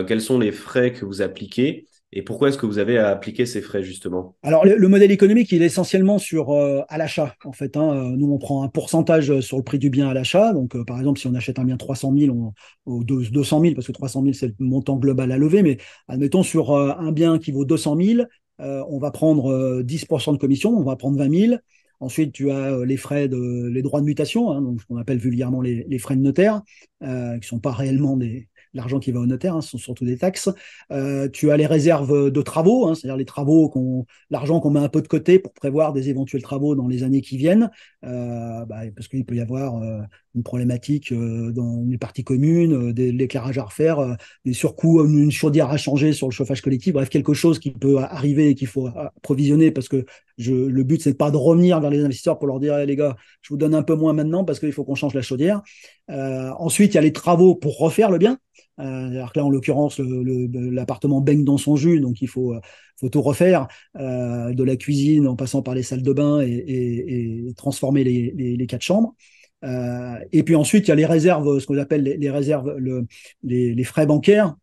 [0.07, 1.87] Quels sont les frais que vous appliquez?
[2.13, 4.37] Et pourquoi est-ce que vous avez à appliquer ces frais justement?
[4.43, 7.77] Alors le, modèle économique, il est essentiellement sur euh, à l'achat en fait.
[7.77, 7.93] Hein.
[7.93, 10.53] Euh, nous, on prend un pourcentage sur le prix du bien à l'achat.
[10.53, 12.53] Donc euh, par exemple, si on achète un bien 300 000 on,
[12.91, 16.45] ou 200 000 parce que 300 000 c'est le montant global à lever, mais admettons
[16.45, 20.97] sur un bien qui vaut 200 000, on va prendre 10% de commission, on va
[20.97, 21.57] prendre 20 000.
[21.99, 25.19] Ensuite, tu as les frais de les droits de mutation, hein, donc ce qu'on appelle
[25.19, 26.61] vulgairement les, les, frais de notaire,
[27.03, 30.05] euh, qui sont pas réellement des, l'argent qui va au notaire, hein, ce sont surtout
[30.05, 30.51] des taxes.
[30.93, 34.89] Euh, tu as les réserves de travaux, hein, c'est-à-dire les travaux, l'argent qu'on met un
[34.89, 37.71] peu de côté pour prévoir des éventuels travaux dans les années qui viennent,
[38.05, 40.01] euh, bah, parce qu'il peut y avoir euh,
[40.37, 45.77] une problématique dans une partie commune, de l'éclairage à refaire, des surcoûts, une chaudière à
[45.77, 48.89] changer sur le chauffage collectif, bref, quelque chose qui peut arriver et qu'il faut
[49.23, 50.05] provisionner parce que
[50.39, 53.17] je, le but, c'est pas de revenir vers les investisseurs pour leur dire, les gars,
[53.41, 55.63] je vous donne un peu moins maintenant parce qu'il faut qu'on change la chaudière.
[56.09, 58.39] ensuite, il y a les travaux pour refaire le bien.
[58.79, 63.23] Euh, alors là, en l'occurrence, l'appartement baigne dans son jus, donc il faut, euh, tout
[63.23, 68.67] refaire, euh, de la cuisine en passant par les salles de bain et, transformer les,
[68.67, 69.15] quatre chambres.
[69.63, 73.07] Et puis ensuite, il y a les réserves, ce qu'on appelle les, réserves, le,
[73.43, 74.55] les, frais bancaires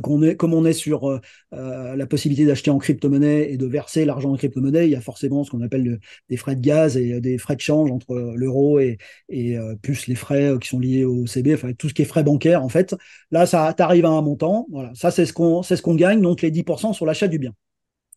[0.00, 1.20] comme on est sur euh,
[1.52, 5.00] euh, la possibilité d'acheter en crypto-monnaie et de verser l'argent en crypto-monnaie, il y a
[5.00, 8.78] forcément ce qu'on appelle des frais de gaz et des frais de change entre l'euro
[8.78, 8.98] et,
[9.32, 12.24] euh, plus les frais qui sont liés au CB, enfin tout ce qui est frais
[12.24, 12.94] bancaires en fait.
[13.30, 14.66] Là, ça t'arrive à un montant.
[14.70, 17.52] Voilà, ça c'est ce qu'on gagne, donc les 10% sur l'achat du bien.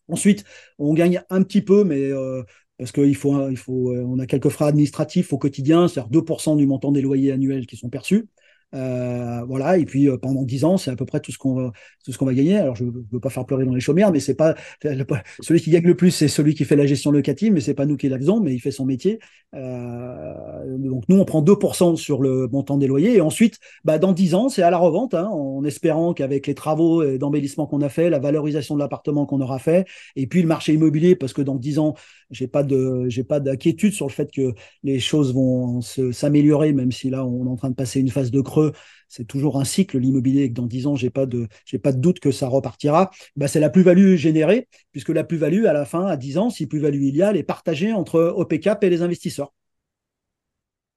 [0.08, 0.44] Ensuite,
[0.78, 2.12] on gagne un petit peu, mais
[2.78, 6.66] parce qu'il faut, il faut, on a quelques frais administratifs au quotidien, c'est-à-dire 2% du
[6.66, 8.28] montant des loyers annuels qui sont perçus.
[8.74, 11.70] Euh, voilà, et puis euh, pendant 10 ans, c'est à peu près tout ce qu'on
[12.04, 12.58] tout ce qu'on va gagner.
[12.58, 14.54] Alors, je ne veux pas faire pleurer dans les chaumières, mais c'est pas
[15.40, 17.86] celui qui gagne le plus, c'est celui qui fait la gestion locative, mais c'est pas
[17.86, 19.20] nous qui la faisons, mais il fait son métier.
[19.54, 20.34] Euh,
[20.78, 24.34] donc nous, on prend 2% sur le montant des loyers, et ensuite, bah, dans 10
[24.34, 28.10] ans, c'est à la revente, hein, en espérant qu'avec les travaux d'embellissement qu'on a fait,
[28.10, 31.56] la valorisation de l'appartement qu'on aura fait, et puis le marché immobilier, parce que dans
[31.56, 31.94] 10 ans,
[32.30, 36.90] j'ai pas de, j'ai pas d'inquiétude sur le fait que les choses vont s'améliorer, même
[36.90, 38.55] si là, on est en train de passer une phase de creux
[39.08, 41.92] c'est toujours un cycle, l'immobilier, et que dans 10 ans, j'ai pas de, j'ai pas
[41.92, 43.10] de doute que ça repartira.
[43.36, 46.66] Bah, c'est la plus-value générée, puisque la plus-value, à la fin, à 10 ans, si
[46.66, 49.52] plus-value il y a, elle est partagée entre OPCAP et les investisseurs.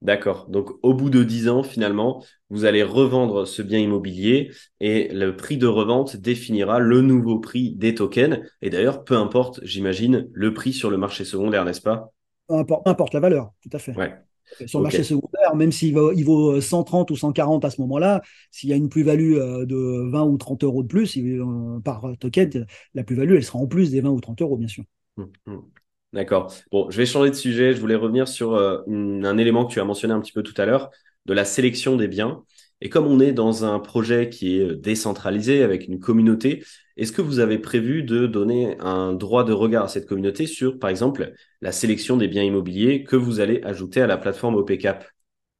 [0.02, 0.48] D'accord.
[0.50, 5.36] Donc, au bout de 10 ans, finalement, vous allez revendre ce bien immobilier et le
[5.36, 8.40] prix de revente définira le nouveau prix des tokens.
[8.62, 12.14] Et d'ailleurs, peu importe, j'imagine, le prix sur le marché secondaire, n'est-ce pas?
[12.48, 13.94] Peu importe, la valeur, tout à fait.
[13.96, 14.18] Ouais.
[14.66, 18.22] Sur le marché secondaire, même s'il vaut, il vaut 130 ou 140 à ce moment-là,
[18.52, 22.06] s'il y a une plus-value euh, de 20 ou 30 euros de plus euh, par
[22.20, 24.84] token, la plus-value, elle sera en plus des 20 ou 30 euros, bien sûr.
[25.18, 25.64] Hum, hum.
[26.12, 26.52] D'accord.
[26.72, 27.74] Bon, je vais changer de sujet.
[27.74, 30.60] Je voulais revenir sur euh, un élément que tu as mentionné un petit peu tout
[30.60, 30.90] à l'heure,
[31.26, 32.44] de la sélection des biens.
[32.82, 36.64] Et comme on est dans un projet qui est décentralisé avec une communauté,
[36.98, 40.80] est-ce que vous avez prévu de donner un droit de regard à cette communauté sur,
[40.80, 45.06] par exemple, la sélection des biens immobiliers que vous allez ajouter à la plateforme OPCAP?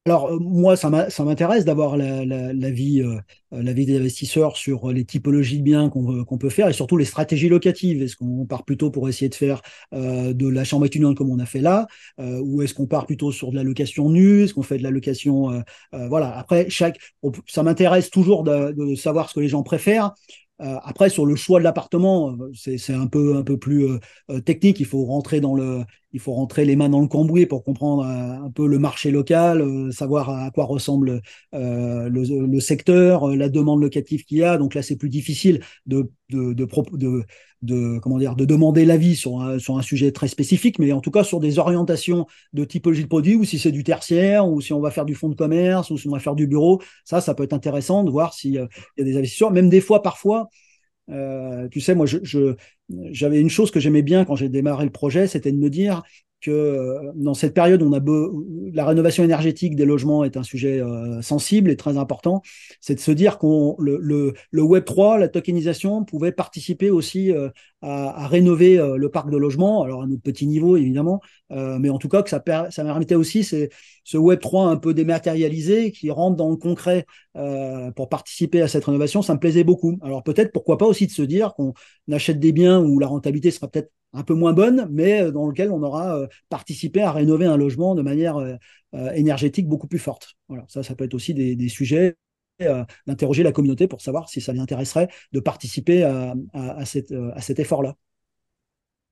[0.06, 3.20] Alors euh, moi, ça m'intéresse d'avoir la, vie, euh,
[3.52, 7.04] la vie des investisseurs sur les typologies de biens qu'on peut faire et surtout les
[7.04, 8.02] stratégies locatives.
[8.02, 9.60] Est-ce qu'on part plutôt pour essayer de faire
[9.92, 11.86] euh, de la chambre étudiante comme on a fait là,
[12.18, 14.90] ou est-ce qu'on part plutôt sur de la location nue, est-ce qu'on fait de la
[14.90, 16.36] location, voilà.
[16.36, 16.98] Après, chaque,
[17.46, 20.14] ça m'intéresse toujours de, savoir ce que les gens préfèrent.
[20.60, 23.86] Euh, après, sur le choix de l'appartement, euh, c'est un peu un peu plus
[24.30, 24.78] euh, technique.
[24.80, 28.04] Il faut rentrer dans le, il faut rentrer les mains dans le cambouis pour comprendre
[28.04, 34.24] un peu le marché local, savoir à quoi ressemble le, le, secteur, la demande locative
[34.24, 34.58] qu'il y a.
[34.58, 37.24] Donc là, c'est plus difficile de de, de, de,
[37.62, 41.00] de comment dire de demander l'avis sur un, sur un sujet très spécifique, mais en
[41.00, 44.60] tout cas sur des orientations de typologie de produit ou si c'est du tertiaire ou
[44.60, 46.80] si on va faire du fonds de commerce ou si on va faire du bureau,
[47.04, 48.68] ça ça peut être intéressant de voir s'il y a
[48.98, 50.48] des investisseurs, même des fois parfois.
[51.10, 52.54] Euh, tu sais, moi, je,
[53.10, 56.02] j'avais une chose que j'aimais bien quand j'ai démarré le projet, c'était de me dire
[56.40, 58.00] que euh, dans cette période, on a
[58.72, 62.42] la rénovation énergétique des logements est un sujet euh, sensible et très important.
[62.80, 63.98] C'est de se dire qu'on le,
[64.50, 67.50] le, Web 3, la tokenisation, pouvait participer aussi euh,
[67.82, 72.08] à, rénover le parc de logements, alors à notre petit niveau évidemment, mais en tout
[72.08, 76.50] cas que ça, ça permettait aussi ce Web 3 un peu dématérialisé qui rentre dans
[76.50, 77.06] le concret
[77.96, 79.22] pour participer à cette rénovation.
[79.22, 79.98] Ça me plaisait beaucoup.
[80.02, 81.72] Alors peut-être pourquoi pas aussi de se dire qu'on
[82.12, 85.46] achète des biens où la rentabilité sera peut-être un peu moins bonne, mais euh, dans
[85.46, 88.56] lequel on aura euh, participé à rénover un logement de manière euh,
[89.14, 90.34] énergétique beaucoup plus forte.
[90.48, 92.16] Voilà, ça, ça peut être aussi des, sujets
[93.06, 97.94] d'interroger la communauté pour savoir si ça l'intéresserait de participer à, à, cet effort-là.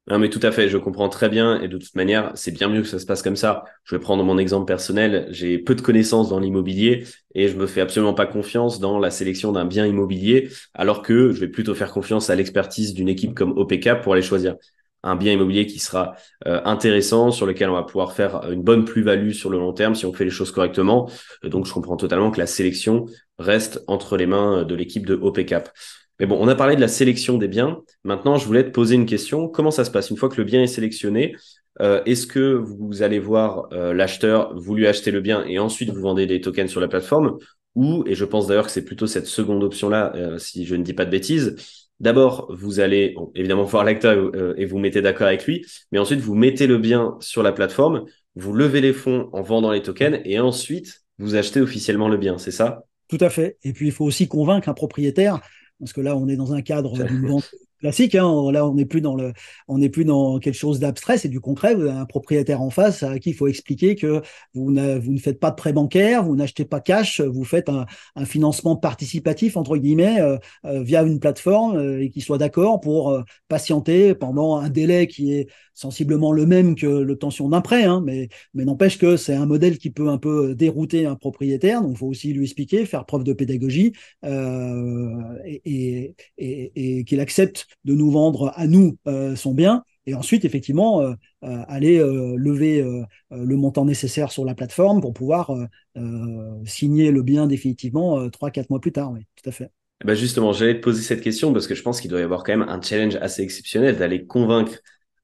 [0.08, 1.60] Non, mais tout à fait, je comprends très bien.
[1.60, 3.64] Et de toute manière, c'est bien mieux que ça se passe comme ça.
[3.84, 5.28] Je vais prendre mon exemple personnel.
[5.30, 9.10] J'ai peu de connaissances dans l'immobilier et je me fais absolument pas confiance dans la
[9.10, 13.34] sélection d'un bien immobilier, alors que je vais plutôt faire confiance à l'expertise d'une équipe
[13.34, 14.56] comme OPK pour aller choisir
[15.02, 18.84] un bien immobilier qui sera euh, intéressant, sur lequel on va pouvoir faire une bonne
[18.86, 21.10] plus-value sur le long terme si on fait les choses correctement.
[21.44, 23.06] Donc, je comprends totalement que la sélection
[23.38, 25.70] reste entre les mains de l'équipe de OPCAP.
[26.20, 27.80] Mais bon, on a parlé de la sélection des biens.
[28.04, 29.48] Maintenant, je voulais te poser une question.
[29.48, 31.36] Comment ça se passe une fois que le bien est sélectionné?
[31.80, 35.90] Euh, Est-ce que vous allez voir euh, l'acheteur, vous lui achetez le bien et ensuite
[35.90, 37.38] vous vendez des tokens sur la plateforme?
[37.76, 40.94] Ou, et je pense d'ailleurs que c'est plutôt cette seconde option-là, si je ne dis
[40.94, 41.54] pas de bêtises,
[42.00, 46.20] D'abord, vous allez évidemment voir l'acteur euh, et vous mettez d'accord avec lui, mais ensuite
[46.20, 48.04] vous mettez le bien sur la plateforme,
[48.36, 52.38] vous levez les fonds en vendant les tokens et ensuite vous achetez officiellement le bien,
[52.38, 52.84] c'est ça?
[53.08, 53.58] Tout à fait.
[53.62, 55.40] Et puis il faut aussi convaincre un propriétaire,
[55.78, 58.14] parce que là on est dans un cadre d'une vente classique.
[58.14, 58.50] Hein.
[58.52, 59.32] Là, on n'est plus dans le,
[59.68, 61.74] on n'est plus dans quelque chose d'abstrait, c'est du concret.
[61.74, 64.22] Vous avez un propriétaire en face à qui il faut expliquer que
[64.54, 64.72] vous, vous
[65.12, 67.86] ne faites pas de prêt bancaire, vous n'achetez pas cash, vous faites un,
[68.16, 72.80] un financement participatif entre guillemets euh, euh, via une plateforme euh, et qui soit d'accord
[72.80, 78.02] pour patienter pendant un délai qui est sensiblement le même que l'obtention d'un prêt, hein,
[78.04, 81.92] mais, mais n'empêche que c'est un modèle qui peut un peu dérouter un propriétaire, donc
[81.92, 83.92] il faut aussi lui expliquer, faire preuve de pédagogie
[84.24, 85.08] euh,
[85.44, 90.44] et, et, et qu'il accepte de nous vendre à nous euh, son bien, et ensuite
[90.44, 91.12] effectivement euh,
[91.44, 92.84] euh, aller lever
[93.30, 95.52] le montant nécessaire sur la plateforme pour pouvoir
[96.64, 99.12] signer le bien définitivement trois quatre mois plus tard.
[99.12, 99.70] Oui, tout à fait.
[100.04, 102.44] Bah justement, j'allais te poser cette question parce que je pense qu'il doit y avoir
[102.44, 104.78] quand même un challenge assez exceptionnel d'aller convaincre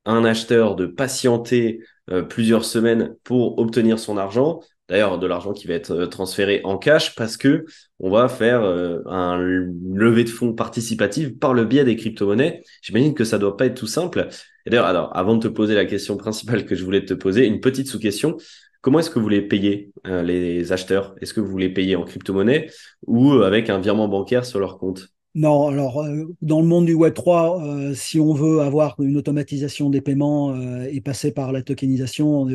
[0.04, 1.80] un acheteur de patienter
[2.28, 6.76] plusieurs semaines pour obtenir son argent, d'ailleurs de l'argent qui va être euh, transféré en
[6.78, 7.64] cash parce que
[8.00, 12.62] on va faire euh, un levée de fonds participative par le biais des crypto-monnaies.
[12.82, 14.28] J'imagine que ça doit pas être tout simple.
[14.66, 17.46] Et d'ailleurs, alors, avant de te poser la question principale que je voulais te poser,
[17.46, 18.36] une petite sous-question.
[18.80, 21.14] Comment est-ce que vous les payez, euh, les acheteurs?
[21.22, 22.70] Est-ce que vous les payez en crypto-monnaie
[23.06, 25.08] ou avec un virement bancaire sur leur compte?
[25.34, 26.06] Non, alors
[26.42, 27.60] dans le monde du Web 3,
[27.94, 30.54] si on veut avoir une automatisation des paiements
[30.86, 32.54] et passer par la tokenisation, on est,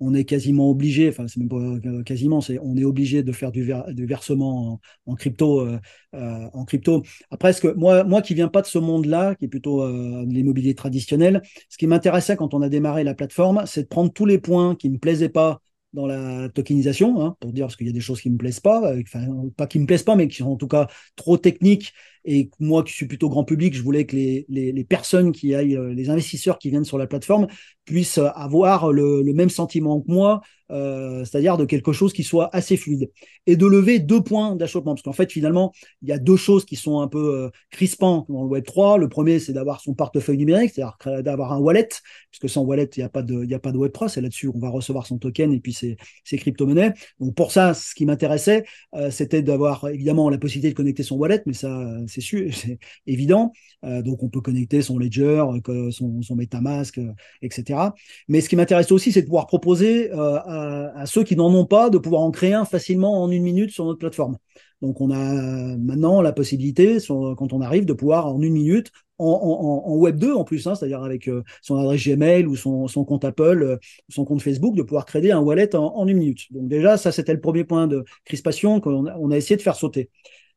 [0.00, 3.32] on est quasiment obligé, enfin c'est même pas euh, quasiment, c'est on est obligé de
[3.32, 3.64] faire du,
[4.06, 5.78] versement en, crypto, euh,
[6.14, 7.02] euh, en crypto.
[7.30, 11.42] Après, moi, moi qui viens pas de ce monde-là, qui est plutôt de l'immobilier traditionnel,
[11.68, 14.74] ce qui m'intéressait quand on a démarré la plateforme, c'est de prendre tous les points
[14.74, 15.60] qui me plaisaient pas
[15.92, 18.58] dans la tokenisation, hein, pour dire parce qu'il y a des choses qui me plaisent
[18.58, 19.26] pas, enfin
[19.56, 21.92] pas qui me plaisent pas, mais qui sont en tout cas trop techniques
[22.24, 25.78] et moi qui suis plutôt grand public, je voulais que les, les, personnes qui aillent,
[25.92, 27.46] les investisseurs qui viennent sur la plateforme
[27.84, 32.76] puissent avoir le, même sentiment que moi, euh, c'est-à-dire de quelque chose qui soit assez
[32.76, 33.10] fluide.
[33.46, 36.64] Et de lever deux points d'achoppement, parce qu'en fait, finalement, il y a deux choses
[36.64, 38.96] qui sont un peu euh, crispantes dans le Web 3.
[38.96, 41.88] Le premier, c'est d'avoir son portefeuille numérique, c'est-à-dire d'avoir un wallet,
[42.30, 44.48] puisque sans wallet, il n'y a, pas de, a pas de Web 3, c'est là-dessus
[44.48, 46.94] on va recevoir son token et puis ses, ses crypto-monnaies.
[47.20, 51.16] Donc pour ça, ce qui m'intéressait, euh, c'était d'avoir évidemment la possibilité de connecter son
[51.16, 53.52] wallet, mais ça, c'est sûr, c'est évident.
[53.84, 55.44] Euh, donc on peut connecter son Ledger,
[55.90, 57.00] son, son MetaMask,
[57.42, 57.94] etc.
[58.28, 61.90] Mais ce qui m'intéresse aussi, c'est de pouvoir proposer à, ceux qui n'en ont pas
[61.90, 64.38] de pouvoir en créer un facilement en une minute sur notre plateforme.
[64.82, 69.96] Donc on a maintenant la possibilité, quand on arrive, de pouvoir en une minute, en,
[69.96, 73.62] Web 2 en plus, hein, c'est-à-dire avec euh, son adresse Gmail ou son, compte Apple,
[73.62, 73.76] euh,
[74.08, 76.52] son compte Facebook, de pouvoir créer un wallet en, une minute.
[76.52, 79.76] Donc déjà, ça c'était le premier point de crispation qu'on on a essayé de faire
[79.76, 80.10] sauter.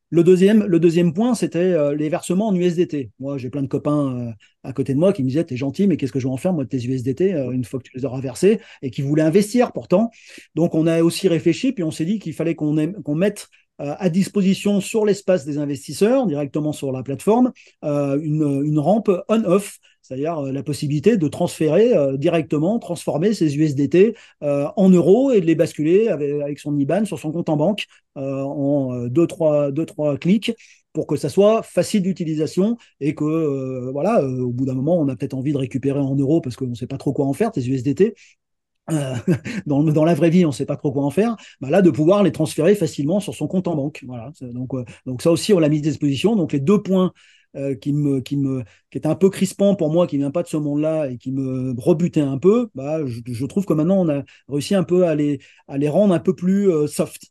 [0.10, 3.12] Le deuxième, le deuxième point, c'était euh, les versements en USDT.
[3.20, 4.32] Moi, j'ai plein de copains euh,
[4.64, 6.38] à côté de moi qui me disaient T'es gentil, mais qu'est-ce que je vais en
[6.38, 9.02] faire, moi, de tes USDT, euh, une fois que tu les auras versés, et qui
[9.02, 10.10] voulaient investir pourtant.
[10.56, 13.48] Donc, on a aussi réfléchi, puis on s'est dit qu'il fallait qu'on mette
[13.80, 17.52] à disposition sur l'espace des investisseurs, directement sur la plateforme,
[17.84, 24.16] une, une rampe on-off c'est-à-dire euh, la possibilité de transférer euh, directement, transformer ces USDT
[24.42, 27.86] euh, en euros et de les basculer avec, son IBAN sur son compte en banque
[28.16, 30.52] en deux trois, deux, trois clics
[30.92, 35.16] pour que ça soit facile d'utilisation et que voilà, au bout d'un moment, on a
[35.16, 37.52] peut-être envie de récupérer en euros parce qu'on ne sait pas trop quoi en faire,
[37.54, 38.16] ces USDT.
[39.68, 41.36] dans, dans, la vraie vie, on ne sait pas trop quoi en faire.
[41.62, 44.04] Bah là, de pouvoir les transférer facilement sur son compte en banque.
[44.08, 44.32] Voilà.
[44.42, 44.72] Donc,
[45.06, 46.36] donc ça aussi, on l'a mis à disposition.
[46.36, 47.12] Donc les deux points
[47.56, 50.44] euh, qui me qui me qui est un peu crispant pour moi, qui vient pas
[50.44, 54.10] de ce monde-là et qui me rebutait un peu, bah je, trouve que maintenant on
[54.10, 57.24] a réussi un peu à les à les rendre un peu plus euh, soft.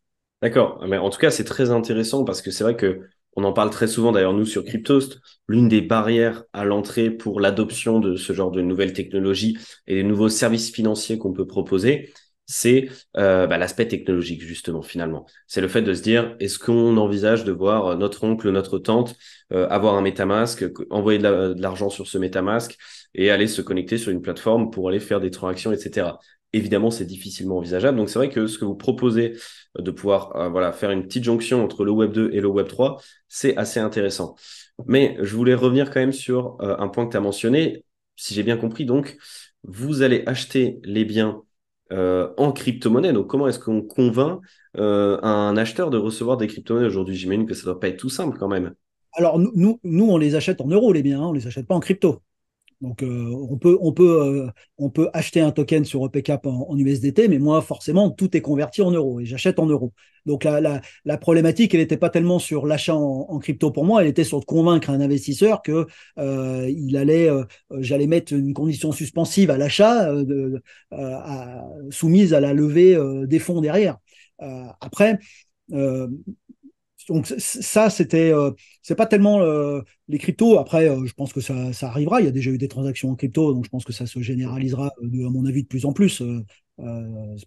[0.43, 3.01] D'accord, mais en tout cas c'est très intéressant parce que c'est vrai que
[3.37, 5.21] on en parle très souvent d'ailleurs nous sur Cryptost.
[5.47, 10.03] L'une des barrières à l'entrée pour l'adoption de ce genre de nouvelles technologies et des
[10.03, 12.13] nouveaux services financiers qu'on peut proposer,
[12.47, 15.27] c'est euh, bah, l'aspect technologique justement finalement.
[15.47, 19.17] C'est le fait de se dire est-ce qu'on envisage de voir notre oncle, notre tante
[19.53, 22.77] euh, avoir un MetaMask, envoyer de l'argent sur ce MetaMask
[23.15, 26.19] et aller se connecter sur une plateforme pour aller faire des transactions, etc.
[26.53, 27.99] Évidemment, c'est difficilement envisageable.
[27.99, 29.37] Donc c'est vrai que ce que vous proposez
[29.79, 32.69] euh, de pouvoir voilà faire une petite jonction entre le Web 2 et le Web
[32.69, 34.37] 3, c'est assez intéressant.
[34.87, 37.85] Mais je voulais revenir quand même sur un point que tu as mentionné.
[38.15, 39.17] Si j'ai bien compris, donc
[39.65, 41.43] vous allez acheter les biens
[41.93, 43.13] euh, en crypto-monnaie.
[43.13, 44.41] Donc, comment est-ce qu'on convainc
[44.77, 47.15] euh, un acheteur de recevoir des crypto-monnaies aujourd'hui?
[47.15, 48.75] J'imagine que ça ne doit pas être tout simple quand même.
[49.13, 51.75] Alors, nous, on les achète en euros, les biens, hein, on ne les achète pas
[51.75, 52.21] en crypto.
[52.83, 57.63] Donc euh, euh, on peut acheter un token sur EPCAP en, en, USDT, mais moi
[57.63, 59.95] forcément tout est converti en euros et j'achète en euros.
[60.27, 64.09] Donc la, la, problématique elle n'était pas tellement sur l'achat en, crypto pour moi, elle
[64.09, 65.87] était sur de convaincre un investisseur que
[66.19, 66.71] euh,
[67.79, 70.13] j'allais mettre une condition suspensive à l'achat
[71.91, 73.97] soumise à la levée des fonds derrière.
[74.81, 75.19] après
[77.09, 78.51] donc ça, c'était, euh,
[78.83, 80.59] c'est pas tellement euh, les cryptos.
[80.59, 82.21] Après, euh, je pense que ça, ça, arrivera.
[82.21, 84.21] Il y a déjà eu des transactions en crypto, donc je pense que ça se
[84.21, 86.23] généralisera, à mon avis, de plus en plus.
[86.79, 87.45] je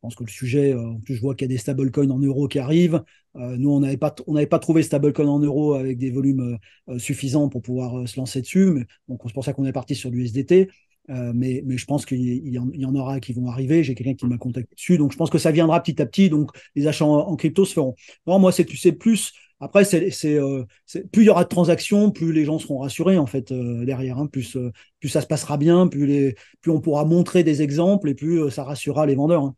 [0.00, 2.48] pense que le sujet, en plus, je vois qu'il y a des stablecoins en euros
[2.48, 3.02] qui arrivent.
[3.34, 6.58] nous, on n'avait pas, trouvé stablecoin en euros avec des volumes
[6.98, 8.66] suffisants pour pouvoir se lancer dessus.
[8.66, 10.68] Mais, donc, c'est pour ça qu'on est parti sur l'USDT.
[11.10, 13.82] Euh, mais, mais, je pense qu'il y, en aura qui vont arriver.
[13.82, 14.98] J'ai quelqu'un qui m'a contacté dessus.
[14.98, 16.28] Donc, je pense que ça viendra petit à petit.
[16.28, 17.94] Donc, les achats en, crypto se feront.
[18.26, 19.32] Moi, c'est tu sais plus.
[19.60, 20.64] Après, c'est, euh,
[21.12, 24.18] plus il y aura de transactions, plus les gens seront rassurés en fait euh, derrière.
[24.18, 24.26] Hein.
[24.26, 26.36] plus, euh, plus ça se passera bien, plus
[26.68, 29.44] on pourra montrer des exemples et plus ça rassurera les vendeurs.
[29.44, 29.56] Hein.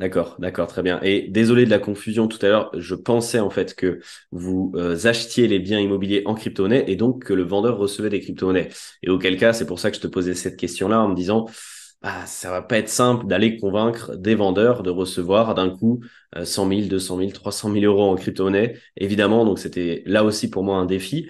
[0.00, 0.98] D'accord, d'accord, très bien.
[1.02, 4.00] Et désolé de la confusion tout à l'heure, je pensais en fait que
[4.32, 8.20] vous euh, achetiez les biens immobiliers en crypto-monnaie et donc que le vendeur recevait des
[8.20, 8.70] crypto-monnaies.
[9.02, 11.46] Et auquel cas, c'est pour ça que je te posais cette question-là en me disant,
[12.02, 16.00] bah, ça va pas être simple d'aller convaincre des vendeurs de recevoir d'un coup
[16.44, 18.78] 100 000, 200 000, 300 000 euros en crypto-monnaie.
[18.96, 21.28] Évidemment, donc c'était là aussi pour moi un défi.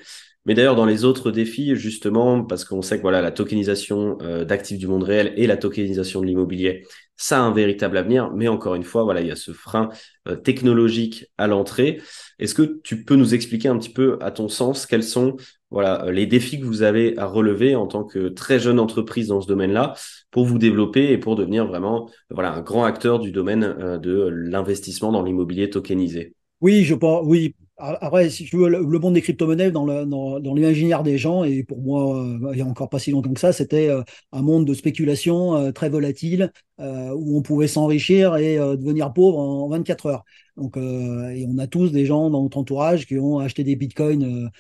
[0.51, 4.45] Mais d'ailleurs, dans les autres défis, justement, parce qu'on sait que voilà, la tokenisation euh,
[4.45, 6.85] d'actifs du monde réel et la tokenisation de l'immobilier,
[7.17, 8.33] ça a un véritable avenir.
[8.35, 9.91] Mais encore une fois, voilà, il y a ce frein
[10.27, 12.01] euh, technologique à l'entrée.
[12.41, 15.37] Est-ce que tu peux nous expliquer un petit peu, à ton sens, quels sont
[15.71, 19.29] voilà, euh, les défis que vous avez à relever en tant que très jeune entreprise
[19.29, 19.95] dans ce domaine-là
[20.33, 25.13] pour vous développer et pour devenir vraiment voilà, un grand acteur du domaine de l'investissement
[25.13, 26.35] dans l'immobilier tokenisé?
[26.61, 31.19] Oui, je pense, oui, après, si tu veux, le, monde des crypto-monnaies dans, l'imaginaire des
[31.19, 33.89] gens, et pour moi, euh, il n'y a encore pas si longtemps que ça, c'était
[33.89, 39.39] euh, un monde de spéculation euh, très volatile, où on pouvait s'enrichir et devenir pauvre
[39.39, 40.25] en 24 heures.
[40.57, 44.51] Donc, et on a tous des gens dans notre entourage qui ont acheté des bitcoins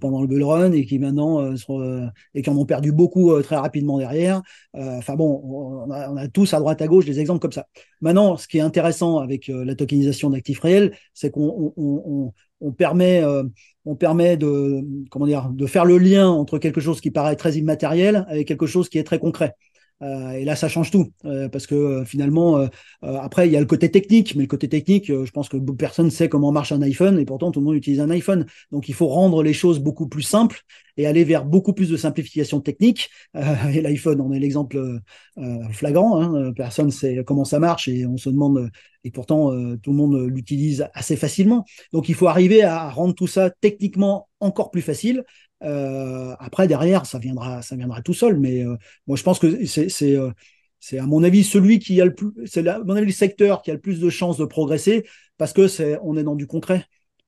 [0.00, 1.54] pendant le bull run et qui maintenant
[2.34, 4.40] et qui en ont perdu beaucoup très rapidement derrière.
[4.72, 5.42] Enfin bon,
[5.86, 7.66] on a, on a, tous à droite à gauche des exemples comme ça.
[8.00, 13.44] Maintenant, ce qui est intéressant avec la tokenisation d'actifs réels, c'est qu'on on, permet, euh,
[13.84, 17.54] on permet de, comment dire, de faire le lien entre quelque chose qui paraît très
[17.54, 19.54] immatériel avec quelque chose qui est très concret.
[20.02, 22.68] Euh, et là, ça change tout, euh, parce que finalement,
[23.02, 26.06] après, il y a le côté technique, mais le côté technique, je pense que personne
[26.06, 28.46] ne sait comment marche un iPhone, et pourtant tout le monde utilise un iPhone.
[28.70, 30.60] Donc, il faut rendre les choses beaucoup plus simples
[30.98, 33.10] et aller vers beaucoup plus de simplification technique.
[33.34, 35.00] et l'iPhone, on est l'exemple
[35.72, 36.20] flagrant.
[36.20, 38.70] Hein, personne ne sait comment ça marche, et on se demande,
[39.04, 41.64] et pourtant tout le monde l'utilise assez facilement.
[41.92, 47.06] Donc, il faut arriver à rendre tout ça techniquement encore plus facile euh, après, derrière,
[47.06, 48.38] ça viendra, ça viendra tout seul.
[48.38, 50.30] Mais euh, moi, je pense que euh,
[50.80, 53.70] c'est à mon avis celui qui a le plus, c'est mon avis le secteur qui
[53.70, 55.06] a le plus de chances de progresser
[55.38, 56.84] parce que c'est, on est dans du concret.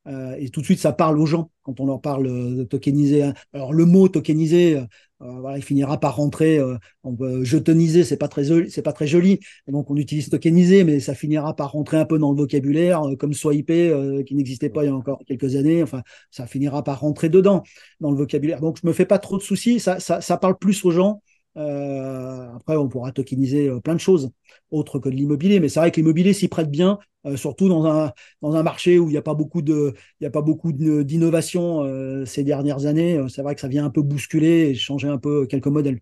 [0.07, 3.31] Euh, et tout de suite, ça parle aux gens quand on leur parle de tokeniser.
[3.53, 4.79] Alors, le mot tokeniser,
[5.23, 6.59] euh, voilà, il finira par rentrer.
[6.59, 9.41] Euh, on peut jetoniser, c'est pas très c'est pas très joli.
[9.67, 13.17] Donc on utilise tokeniser, mais ça finira par rentrer un peu dans le vocabulaire, euh,
[13.17, 15.83] comme swiper, euh, qui n'existait pas il y a encore quelques années.
[15.83, 17.63] Enfin, ça finira par rentrer dedans
[18.01, 18.61] dans le vocabulaire.
[18.61, 19.81] Donc je me fais pas trop de soucis.
[19.81, 21.21] Ça, ça parle plus aux gens.
[21.57, 24.31] Euh, après, on pourra tokeniser plein de choses
[24.71, 26.99] autres que de l'immobilier, mais c'est vrai que l'immobilier s'y prête bien,
[27.37, 30.27] surtout dans un, dans un marché où il n'y a pas beaucoup de, il y
[30.27, 33.21] a pas beaucoup d'innovation euh, ces dernières années.
[33.29, 36.01] C'est vrai que ça vient un peu bousculer et changer un peu quelques modèles.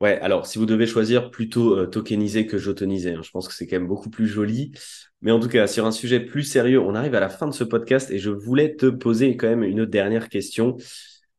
[0.00, 3.54] Ouais, alors si vous devez choisir plutôt euh, tokeniser que jotoniser, hein, je pense que
[3.54, 4.72] c'est quand même beaucoup plus joli.
[5.20, 7.52] Mais en tout cas, sur un sujet plus sérieux, on arrive à la fin de
[7.54, 10.76] ce podcast et je voulais te poser quand même une dernière question.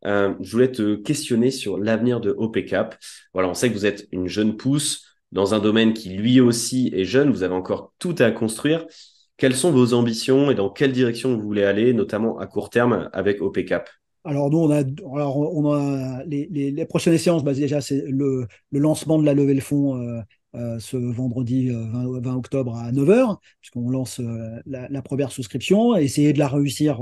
[0.05, 2.95] Euh, je voulais te questionner sur l'avenir de OPCAP.
[3.33, 6.91] Voilà, on sait que vous êtes une jeune pousse dans un domaine qui lui aussi
[6.93, 7.31] est jeune.
[7.31, 8.85] Vous avez encore tout à construire.
[9.37, 13.09] Quelles sont vos ambitions et dans quelle direction vous voulez aller, notamment à court terme
[13.13, 13.89] avec OPCAP
[14.25, 14.83] alors nous, on a,
[15.17, 19.59] alors on a les, prochaines séances, bah déjà c'est le, lancement de la levée de
[19.59, 20.21] fonds euh,
[20.55, 24.21] euh, ce vendredi 20, 20, octobre à 9h, puisqu'on lance
[24.65, 27.01] la, la, première souscription, essayer de la réussir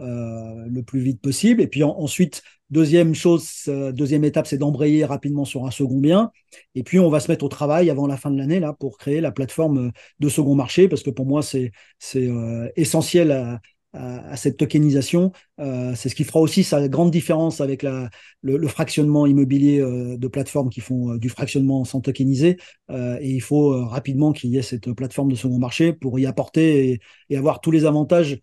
[0.00, 1.60] euh, le plus vite possible.
[1.60, 6.30] Et puis ensuite, deuxième chose, euh, deuxième étape, c'est d'embrayer rapidement sur un second bien.
[6.74, 8.98] Et puis on va se mettre au travail avant la fin de l'année là pour
[8.98, 12.28] créer la plateforme euh, de second marché, parce que pour moi c'est c'est
[12.76, 13.60] essentiel à,
[13.92, 15.32] à, cette tokenisation.
[15.60, 18.08] Euh, c'est ce qui fera aussi sa grande différence avec la,
[18.42, 22.56] le, le fractionnement immobilier euh, de plateformes qui font euh, du fractionnement sans tokeniser.
[22.90, 27.00] et il faut rapidement qu'il y ait cette plateforme de second marché pour y apporter
[27.30, 28.36] et, avoir tous les avantages euh,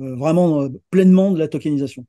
[0.00, 2.06] vraiment euh, pleinement de la tokenisation.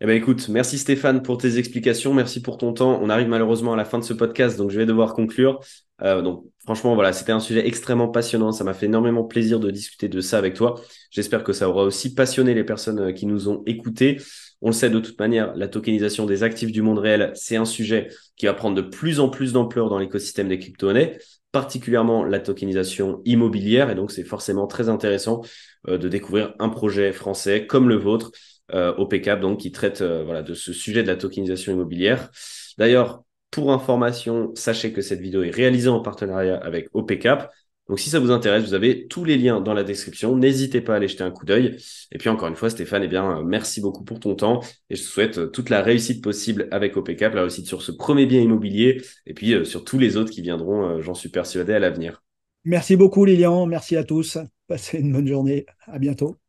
[0.00, 2.98] Eh ben écoute, merci Stéphane pour tes explications, merci pour ton temps.
[3.00, 5.60] On arrive malheureusement à la fin de ce podcast, donc je vais devoir conclure.
[6.02, 8.50] Euh, donc franchement, voilà, c'était un sujet extrêmement passionnant.
[8.50, 10.80] Ça m'a fait énormément plaisir de discuter de ça avec toi.
[11.12, 14.18] J'espère que ça aura aussi passionné les personnes qui nous ont écoutés.
[14.60, 17.64] On le sait de toute manière, la tokenisation des actifs du monde réel, c'est un
[17.64, 21.18] sujet qui va prendre de plus en plus d'ampleur dans l'écosystème des crypto-monnaies
[21.52, 23.90] particulièrement la tokenisation immobilière.
[23.90, 25.42] Et donc, c'est forcément très intéressant
[25.88, 28.32] euh, de découvrir un projet français comme le vôtre,
[28.72, 32.30] euh, OPCAP, donc qui traite euh, voilà, de ce sujet de la tokenisation immobilière.
[32.78, 37.52] D'ailleurs, pour information, sachez que cette vidéo est réalisée en partenariat avec OPCAP.
[37.92, 40.34] Donc si ça vous intéresse, vous avez tous les liens dans la description.
[40.34, 41.76] N'hésitez pas à aller jeter un coup d'œil.
[42.10, 45.02] Et puis encore une fois, Stéphane, eh bien, merci beaucoup pour ton temps et je
[45.02, 49.02] te souhaite toute la réussite possible avec OPCAP, la réussite sur ce premier bien immobilier
[49.26, 52.22] et puis euh, sur tous les autres qui viendront, euh, j'en suis persuadé, à l'avenir.
[52.64, 54.38] Merci beaucoup Lilian, merci à tous.
[54.68, 55.66] Passez une bonne journée.
[55.84, 56.41] À bientôt.